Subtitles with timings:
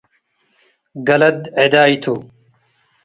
[1.07, 2.05] ገለድ ዕዳይ ቱ።